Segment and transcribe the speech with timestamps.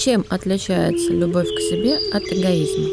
[0.00, 2.88] Чем отличается любовь к себе от эгоизма?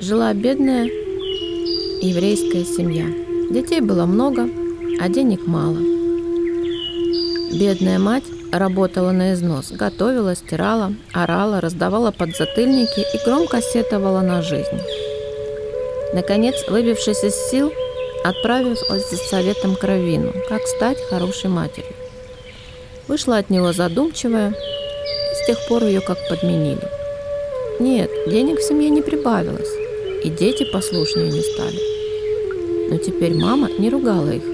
[0.00, 0.86] Жила бедная
[2.00, 3.04] еврейская семья.
[3.50, 4.48] Детей было много,
[4.98, 5.76] а денег мало.
[7.52, 14.80] Бедная мать работала на износ, готовила, стирала, орала, раздавала подзатыльники и громко сетовала на жизнь.
[16.14, 17.70] Наконец, выбившись из сил,
[18.28, 21.92] отправилась за советом к Равину, как стать хорошей матерью.
[23.08, 26.88] Вышла от него задумчивая, и с тех пор ее как подменили.
[27.78, 29.70] Нет, денег в семье не прибавилось,
[30.24, 32.90] и дети послушнее не стали.
[32.90, 34.44] Но теперь мама не ругала их,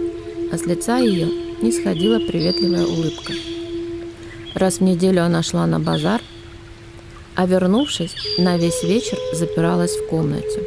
[0.53, 1.29] а с лица ее
[1.63, 3.33] не сходила приветливая улыбка.
[4.55, 6.21] Раз в неделю она шла на базар,
[7.35, 10.63] а вернувшись, на весь вечер запиралась в комнате.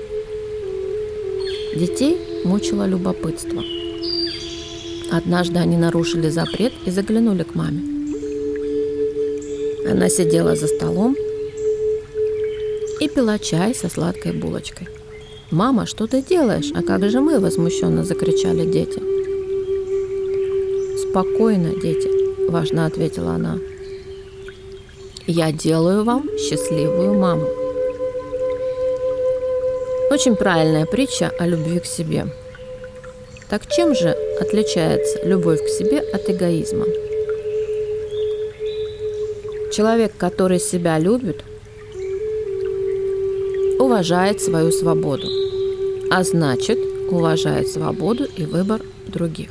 [1.76, 3.62] Детей мучило любопытство.
[5.12, 7.82] Однажды они нарушили запрет и заглянули к маме.
[9.90, 11.16] Она сидела за столом
[13.00, 14.88] и пила чай со сладкой булочкой.
[15.52, 16.72] «Мама, что ты делаешь?
[16.74, 19.00] А как же мы?»– возмущенно закричали дети.
[21.10, 22.10] «Спокойно, дети»,–
[22.50, 23.60] важно ответила она.
[25.28, 27.65] «Я делаю вам счастливую маму».
[30.16, 32.28] Очень правильная притча о любви к себе.
[33.50, 36.86] Так чем же отличается любовь к себе от эгоизма?
[39.74, 41.44] Человек, который себя любит,
[43.78, 45.28] уважает свою свободу,
[46.10, 49.50] а значит уважает свободу и выбор других.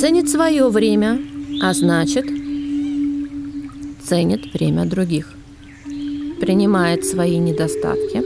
[0.00, 1.20] Ценит свое время,
[1.62, 2.26] а значит
[4.02, 5.28] ценит время других–
[6.44, 8.22] принимает свои недостатки,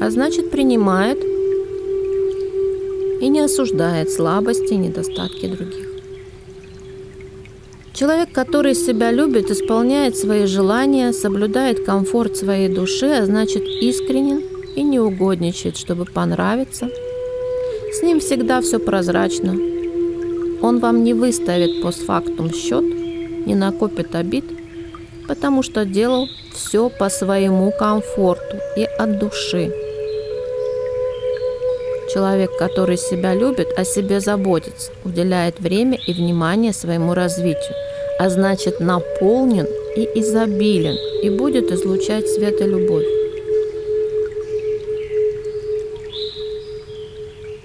[0.00, 1.18] а значит принимает
[3.20, 5.84] и не осуждает слабости и недостатки других.
[7.92, 14.42] Человек, который себя любит, исполняет свои желания, соблюдает комфорт своей души, а значит искренен
[14.76, 16.88] и не угодничает, чтобы понравиться.
[17.92, 19.58] С ним всегда все прозрачно.
[20.62, 22.84] Он вам не выставит постфактум счет,
[23.44, 24.44] не накопит обид,
[25.28, 29.72] потому что делал все по своему комфорту и от души.
[32.12, 37.74] Человек, который себя любит, о себе заботится, уделяет время и внимание своему развитию,
[38.18, 39.66] а значит наполнен
[39.96, 43.06] и изобилен, и будет излучать свет и любовь.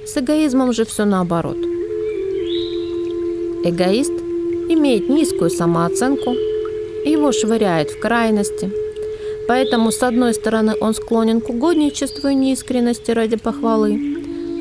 [0.05, 1.57] С эгоизмом же все наоборот.
[3.63, 4.11] Эгоист
[4.69, 6.35] имеет низкую самооценку,
[7.05, 8.71] его швыряет в крайности–
[9.51, 13.99] Поэтому, с одной стороны, он склонен к угодничеству и неискренности ради похвалы,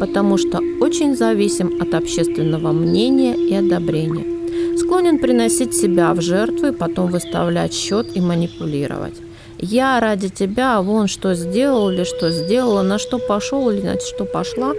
[0.00, 4.78] потому что очень зависим от общественного мнения и одобрения.
[4.78, 9.14] Склонен приносить себя в жертву и потом выставлять счет и манипулировать.
[9.58, 14.24] Я ради тебя вон что сделал или что сделала, на что пошел или на что
[14.24, 14.72] пошла,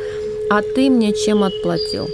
[0.50, 2.10] а ты мне чем отплатил.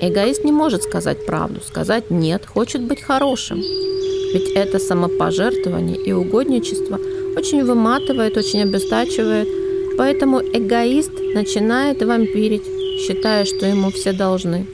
[0.00, 3.58] Эгоист не может сказать правду, сказать нет, хочет быть хорошим.
[3.58, 7.00] Ведь это самопожертвование и угодничество
[7.36, 9.48] очень выматывает, очень обестачивает.
[9.96, 12.62] Поэтому эгоист начинает вампирить,
[13.00, 14.66] считая, что ему все должны.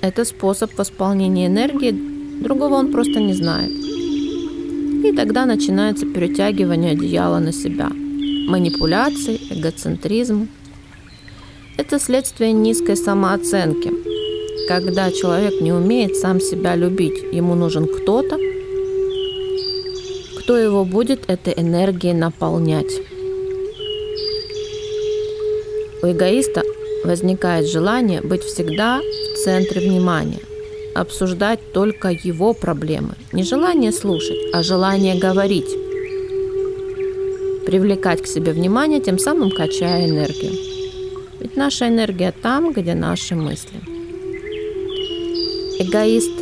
[0.00, 1.96] Это способ восполнения энергии,
[2.42, 3.70] другого он просто не знает.
[5.04, 7.90] И тогда начинается перетягивание одеяла на себя.
[8.48, 10.48] Манипуляции, эгоцентризм.
[11.76, 13.92] Это следствие низкой самооценки.
[14.68, 18.38] Когда человек не умеет сам себя любить, ему нужен кто-то,
[20.38, 23.00] кто его будет этой энергией наполнять.
[26.02, 26.62] У эгоиста
[27.04, 30.40] возникает желание быть всегда в центре внимания,
[30.94, 33.14] обсуждать только его проблемы.
[33.32, 35.70] Не желание слушать, а желание говорить.
[37.66, 40.52] Привлекать к себе внимание, тем самым качая энергию.
[41.40, 43.93] Ведь наша энергия там, где наши мысли.
[45.76, 46.30] Эгоист–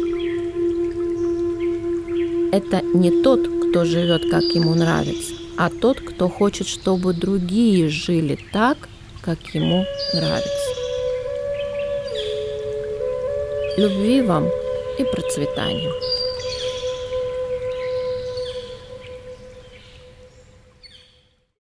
[2.52, 8.38] это не тот, кто живет, как ему нравится, а тот, кто хочет, чтобы другие жили
[8.52, 8.76] так,
[9.22, 10.70] как ему нравится.
[13.78, 14.48] Любви вам
[14.98, 15.90] и процветания.